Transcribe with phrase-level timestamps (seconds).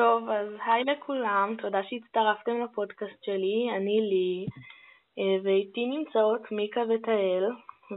[0.00, 4.46] טוב, אז היי לכולם, תודה שהצטרפתם לפודקאסט שלי, אני לי,
[5.18, 7.44] אה, ואיתי נמצאות מיקה ותהל,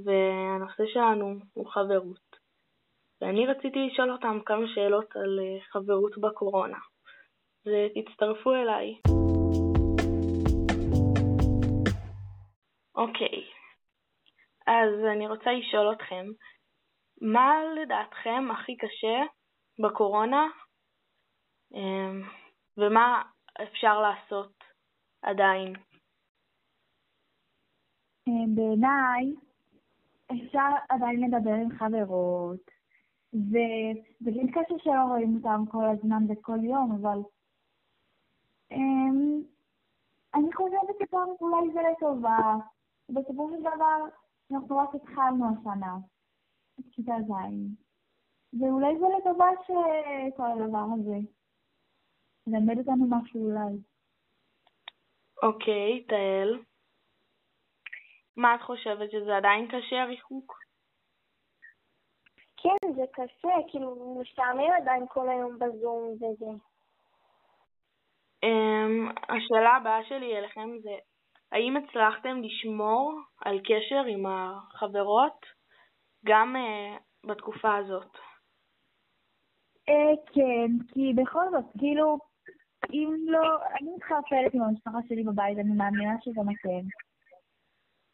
[0.03, 2.35] והנושא שלנו הוא חברות.
[3.21, 6.78] ואני רציתי לשאול אותם כמה שאלות על אה, חברות בקורונה,
[7.65, 8.96] ותצטרפו אליי.
[12.96, 13.44] אוקיי,
[14.67, 16.26] אז אני רוצה לשאול אתכם,
[17.22, 19.22] מה לדעתכם הכי קשה
[19.84, 20.48] בקורונה
[22.77, 23.23] ומה
[23.63, 24.63] אפשר לעשות
[25.22, 25.73] עדיין?
[28.27, 29.36] אמ, בעיניי
[30.26, 32.72] אפשר עדיין לדבר עם חברות,
[34.26, 37.20] כן קשה שלא רואים אותם כל הזמן וכל יום, אבל
[38.74, 39.48] um,
[40.35, 42.55] אני חושבת שפעם אולי זה לטובה.
[43.10, 43.98] בסופו של דבר
[44.52, 45.98] אנחנו רק התחלנו השנה,
[46.80, 47.32] את כיתה ז',
[48.60, 51.18] ואולי זה לטובה שכל הדבר הזה.
[52.48, 53.77] ללמד אותנו משהו אולי.
[55.44, 56.60] אוקיי, תהל.
[58.38, 60.63] מה את חושבת, שזה עדיין קשה הריחוק?
[62.58, 66.52] כן, זה קשה, כאילו, משתעמם עדיין כל היום בזום וזה.
[68.45, 70.95] Um, השאלה הבאה שלי אליכם זה,
[71.52, 73.13] האם הצלחתם לשמור
[73.45, 75.45] על קשר עם החברות
[76.25, 78.16] גם uh, בתקופה הזאת?
[79.89, 82.17] Uh, כן, כי בכל זאת, כאילו,
[82.94, 86.88] אם לא, אני מתחרפלת עם המשפחה שלי בבית, אני מאמינה שגם אתם.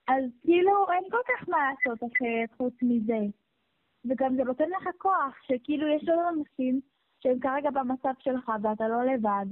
[0.08, 3.20] אז כאילו, אין כל כך מה לעשות אחרת חוץ מזה.
[4.06, 6.82] וגם זה נותן לך כוח, שכאילו יש עוד אנשים
[7.20, 9.46] שהם כרגע במצב שלך ואתה לא לבד.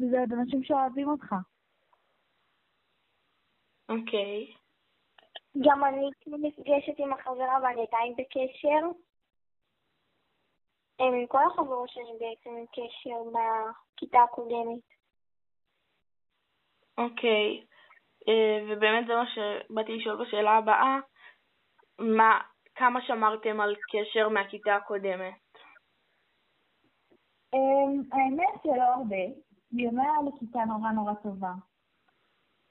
[0.00, 1.34] וזה עוד אנשים שאוהבים אותך.
[3.88, 4.46] אוקיי.
[4.46, 4.64] Okay.
[5.60, 8.98] גם אני כאילו נפגשת עם החברה ואני עדיין בקשר.
[10.98, 14.82] עם כל החברות שלי בעצם עם קשר מהכיתה הקודמת.
[16.98, 17.64] אוקיי.
[18.28, 20.98] אה, ובאמת זה מה שבאתי לשאול בשאלה הבאה,
[21.98, 22.40] מה,
[22.74, 25.34] כמה שמרתם על קשר מהכיתה הקודמת?
[27.54, 29.24] אמ, האמת שלא הרבה.
[29.70, 31.52] היא אומרת לי כיתה נורא נורא טובה.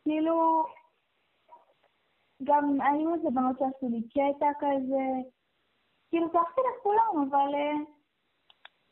[0.03, 0.65] כאילו,
[2.43, 5.29] גם היו איזה בנות שעשו לי קטע כזה,
[6.09, 7.92] כאילו צחקתי לכולם, אבל אה,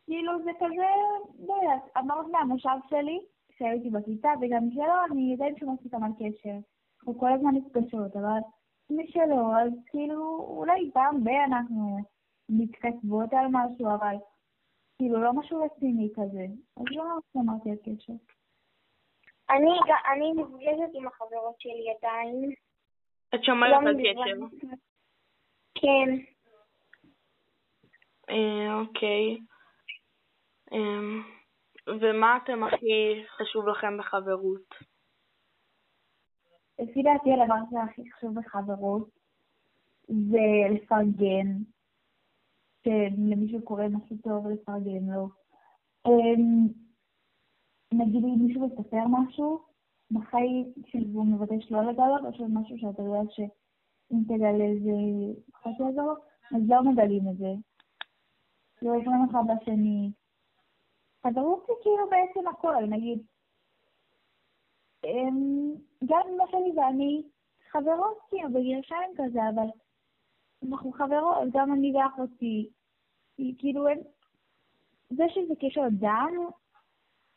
[0.06, 0.86] כאילו זה כזה,
[1.48, 3.20] לא יודעת, אמרת מהמושב שלי,
[3.50, 6.56] כשהייתי בכיתה, וגם שלא, אני עדיין שומעת איתם על קשר.
[7.00, 8.40] אנחנו כל הזמן נפגשות, אבל
[8.90, 11.98] מי שלא, אז כאילו, אולי פעם ב- אנחנו
[12.50, 14.16] מתכתבות על משהו, אבל
[14.98, 16.46] כאילו לא משהו רציני כזה.
[16.78, 17.04] אז לא
[17.38, 18.14] אמרתי על קשר.
[19.50, 19.72] אני,
[20.14, 22.52] אני נפגשת עם החברות שלי עדיין.
[23.36, 24.68] את שומרת על קשר?
[25.76, 26.18] כן.
[28.30, 29.38] אה, אוקיי.
[30.72, 31.22] אמ,
[31.88, 34.76] ומה אתם הכי חשוב לכם בחברות?
[36.80, 39.10] לפי דעתי הדבר שהכי חשוב בחברות
[40.08, 41.48] זה לפרגן,
[42.84, 45.30] שלמישהו קורה משהו טוב לפרגן לו.
[46.08, 46.68] אמ,
[47.94, 49.60] נגיד אם מישהו מספר משהו
[50.12, 56.16] בחיים שהוא מבקש לא לגלות, או של משהו שאתה יודע שאם תגלה זה פחות יעזור,
[56.56, 57.54] אז לא מגלים את זה.
[58.82, 60.12] לא עוברים אחד לשני.
[61.24, 63.20] חברות זה כאילו בעצם הכל, נגיד,
[65.06, 65.74] אמ,
[66.06, 67.24] גם אמא שלי ואני
[67.72, 69.68] חברות כאילו בגרשיים כזה, אבל
[70.70, 72.70] אנחנו חברות, גם אני ואחותי,
[73.58, 74.00] כאילו אין,
[75.10, 76.34] זה שזה קשר דם,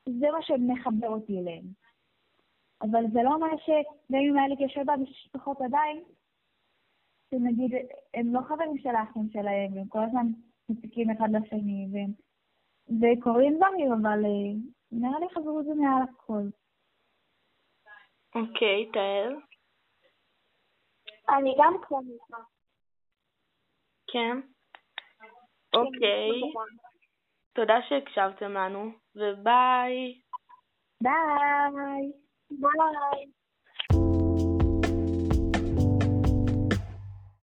[0.08, 1.64] זה מה שמחבר אותי אליהם.
[2.82, 6.02] אבל זה לא אומר שגם אם היה לי קשר במשפחות עדיין,
[7.30, 7.72] שנגיד,
[8.14, 10.26] הם לא חברים של האחים שלהם, הם כל הזמן
[10.68, 12.12] מציקים אחד לשני, והם
[12.88, 14.52] וקורים דברים, אבל אה,
[14.92, 16.42] נראה לי חברות זה מעל הכל.
[18.34, 19.28] אוקיי, תאר.
[21.28, 22.28] אני גם כמוך.
[24.06, 24.40] כן?
[25.74, 26.30] אוקיי.
[27.52, 30.20] תודה שהקשבתם לנו, וביי.
[31.00, 32.12] ביי.
[32.50, 33.26] ביי.